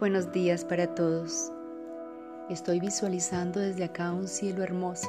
[0.00, 1.52] Buenos días para todos.
[2.50, 5.08] Estoy visualizando desde acá un cielo hermoso.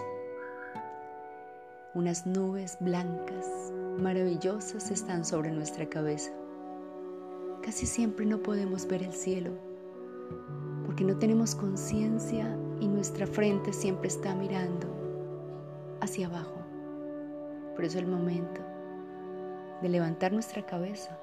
[1.95, 6.29] Unas nubes blancas, maravillosas están sobre nuestra cabeza.
[7.63, 9.53] Casi siempre no podemos ver el cielo
[10.85, 14.85] porque no tenemos conciencia y nuestra frente siempre está mirando
[15.99, 16.63] hacia abajo.
[17.75, 18.61] Por eso el momento
[19.81, 21.17] de levantar nuestra cabeza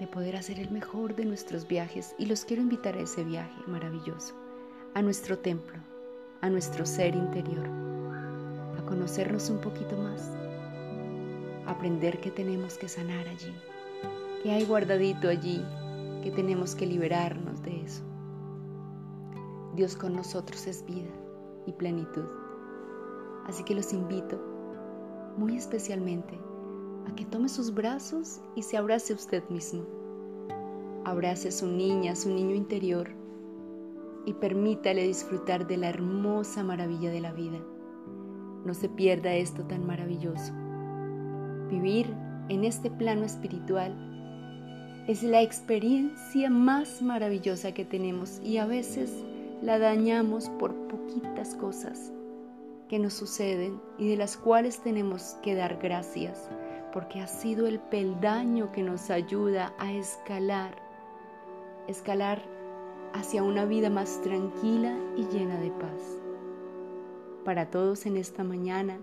[0.00, 3.62] de poder hacer el mejor de nuestros viajes y los quiero invitar a ese viaje
[3.66, 4.34] maravilloso,
[4.94, 5.78] a nuestro templo,
[6.40, 7.66] a nuestro ser interior,
[8.78, 10.22] a conocernos un poquito más,
[11.66, 13.54] a aprender que tenemos que sanar allí,
[14.42, 15.62] que hay guardadito allí,
[16.24, 18.02] que tenemos que liberarnos de eso.
[19.76, 21.10] Dios con nosotros es vida
[21.66, 22.26] y plenitud.
[23.46, 24.40] Así que los invito
[25.36, 26.38] muy especialmente
[27.08, 29.84] a que tome sus brazos y se abrace usted mismo.
[31.04, 33.10] Abrace a su niña, a su niño interior
[34.26, 37.58] y permítale disfrutar de la hermosa maravilla de la vida.
[38.64, 40.52] No se pierda esto tan maravilloso.
[41.70, 42.14] Vivir
[42.48, 43.94] en este plano espiritual
[45.06, 49.24] es la experiencia más maravillosa que tenemos y a veces
[49.62, 52.12] la dañamos por poquitas cosas
[52.88, 56.48] que nos suceden y de las cuales tenemos que dar gracias
[56.92, 60.76] porque ha sido el peldaño que nos ayuda a escalar,
[61.86, 62.42] escalar
[63.12, 66.18] hacia una vida más tranquila y llena de paz.
[67.44, 68.98] Para todos en esta mañana,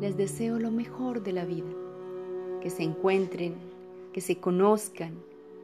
[0.00, 1.70] les deseo lo mejor de la vida,
[2.60, 3.54] que se encuentren,
[4.12, 5.14] que se conozcan,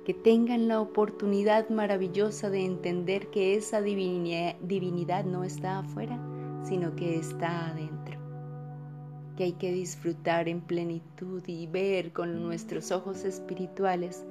[0.04, 6.18] que tengan la oportunidad maravillosa de entender que esa divinidad no está afuera,
[6.62, 7.95] sino que está adentro
[9.36, 14.24] que hay que disfrutar en plenitud y ver con nuestros ojos espirituales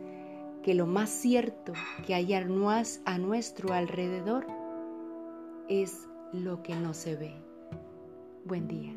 [0.64, 1.74] que lo más cierto
[2.06, 4.48] que hay a nuestro alrededor
[5.70, 7.36] es lo que no se ve.
[8.46, 8.94] Buen día.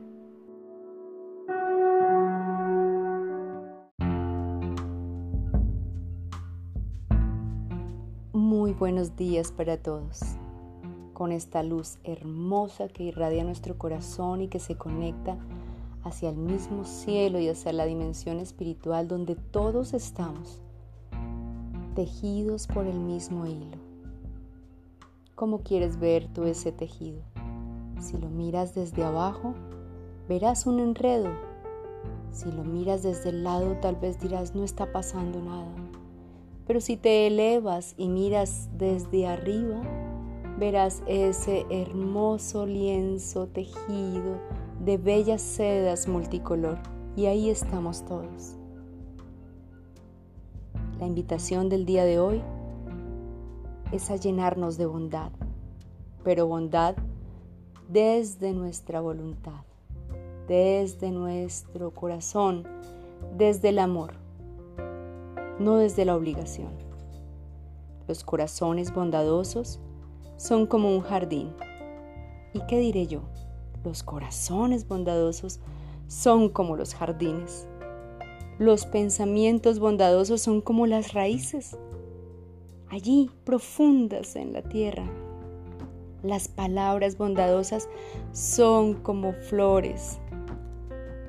[8.32, 10.20] Muy buenos días para todos.
[11.12, 15.36] Con esta luz hermosa que irradia nuestro corazón y que se conecta
[16.08, 20.60] hacia el mismo cielo y hacia la dimensión espiritual donde todos estamos,
[21.94, 23.76] tejidos por el mismo hilo.
[25.34, 27.20] ¿Cómo quieres ver tú ese tejido?
[28.00, 29.54] Si lo miras desde abajo,
[30.28, 31.30] verás un enredo.
[32.32, 35.72] Si lo miras desde el lado, tal vez dirás no está pasando nada.
[36.66, 39.80] Pero si te elevas y miras desde arriba,
[40.58, 44.38] verás ese hermoso lienzo tejido
[44.88, 46.78] de bellas sedas multicolor
[47.14, 48.56] y ahí estamos todos.
[50.98, 52.42] La invitación del día de hoy
[53.92, 55.30] es a llenarnos de bondad,
[56.24, 56.96] pero bondad
[57.90, 59.60] desde nuestra voluntad,
[60.48, 62.66] desde nuestro corazón,
[63.36, 64.14] desde el amor,
[65.58, 66.72] no desde la obligación.
[68.06, 69.80] Los corazones bondadosos
[70.38, 71.52] son como un jardín.
[72.54, 73.20] ¿Y qué diré yo?
[73.84, 75.60] Los corazones bondadosos
[76.08, 77.68] son como los jardines.
[78.58, 81.78] Los pensamientos bondadosos son como las raíces,
[82.90, 85.08] allí profundas en la tierra.
[86.22, 87.88] Las palabras bondadosas
[88.32, 90.18] son como flores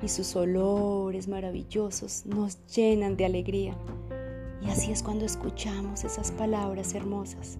[0.02, 3.76] y sus olores maravillosos nos llenan de alegría.
[4.60, 7.58] Y así es cuando escuchamos esas palabras hermosas.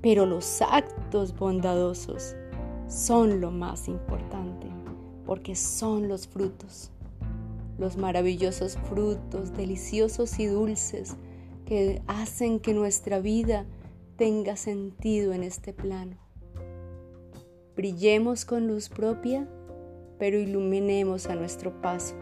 [0.00, 2.36] Pero los actos bondadosos
[2.88, 4.66] son lo más importante,
[5.26, 6.90] porque son los frutos,
[7.78, 11.16] los maravillosos frutos, deliciosos y dulces,
[11.64, 13.64] que hacen que nuestra vida
[14.16, 16.16] tenga sentido en este plano.
[17.74, 19.48] Brillemos con luz propia,
[20.18, 22.14] pero iluminemos a nuestro paso,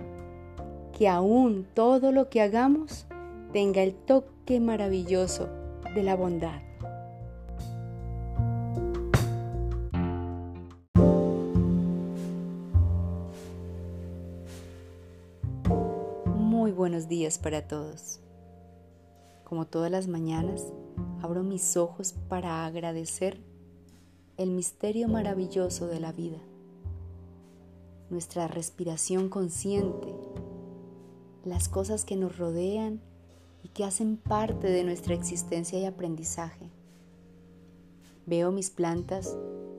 [0.97, 3.07] que aún todo lo que hagamos
[3.53, 5.49] tenga el toque maravilloso
[5.95, 6.72] de la bondad.
[16.71, 18.21] Buenos días para todos.
[19.43, 20.73] Como todas las mañanas,
[21.21, 23.41] abro mis ojos para agradecer
[24.37, 26.39] el misterio maravilloso de la vida,
[28.11, 30.15] nuestra respiración consciente,
[31.45, 33.01] las cosas que nos rodean
[33.65, 36.71] y que hacen parte de nuestra existencia y aprendizaje.
[38.25, 39.37] Veo mis plantas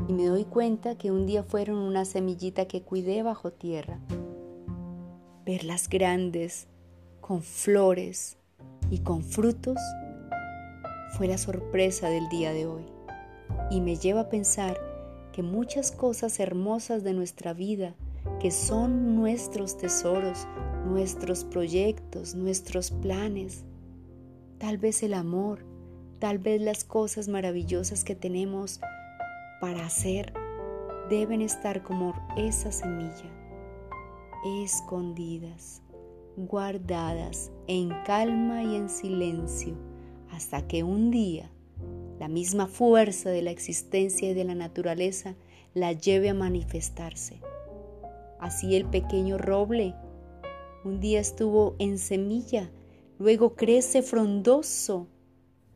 [0.10, 4.02] y me doy cuenta que un día fueron una semillita que cuidé bajo tierra.
[5.46, 6.68] Verlas grandes,
[7.24, 8.38] con flores
[8.92, 9.78] y con frutos
[11.18, 12.86] fue la sorpresa del día de hoy.
[13.72, 14.78] Y me lleva a pensar
[15.32, 17.96] que muchas cosas hermosas de nuestra vida,
[18.42, 20.48] que son nuestros tesoros,
[20.86, 23.64] nuestros proyectos, nuestros planes,
[24.58, 25.60] tal vez el amor,
[26.20, 28.82] tal vez las cosas maravillosas que tenemos
[29.62, 30.34] para hacer,
[31.10, 33.32] deben estar como esa semilla,
[34.62, 35.83] escondidas,
[36.36, 39.76] guardadas en calma y en silencio,
[40.32, 41.52] hasta que un día
[42.20, 45.36] la misma fuerza de la existencia y de la naturaleza
[45.74, 47.40] la lleve a manifestarse.
[48.40, 49.96] Así el pequeño roble
[50.84, 52.70] un día estuvo en semilla,
[53.18, 55.08] luego crece frondoso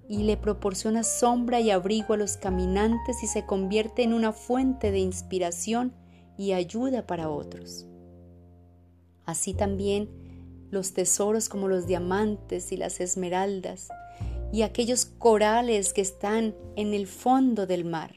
[0.09, 4.91] y le proporciona sombra y abrigo a los caminantes y se convierte en una fuente
[4.91, 5.93] de inspiración
[6.37, 7.87] y ayuda para otros.
[9.25, 10.09] Así también
[10.71, 13.89] los tesoros como los diamantes y las esmeraldas
[14.51, 18.15] y aquellos corales que están en el fondo del mar.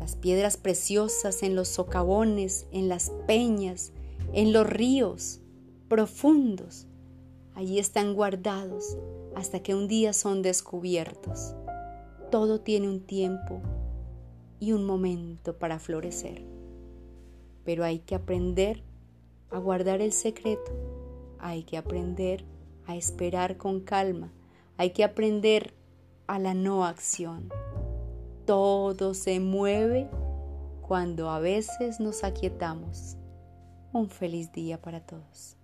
[0.00, 3.92] Las piedras preciosas en los socavones, en las peñas,
[4.32, 5.40] en los ríos
[5.88, 6.86] profundos,
[7.54, 8.96] allí están guardados
[9.34, 11.54] hasta que un día son descubiertos.
[12.30, 13.62] Todo tiene un tiempo
[14.60, 16.44] y un momento para florecer.
[17.64, 18.82] Pero hay que aprender
[19.50, 20.72] a guardar el secreto,
[21.44, 22.42] hay que aprender
[22.86, 24.32] a esperar con calma,
[24.78, 25.74] hay que aprender
[26.26, 27.50] a la no acción.
[28.46, 30.08] Todo se mueve
[30.80, 33.18] cuando a veces nos aquietamos.
[33.92, 35.58] Un feliz día para todos.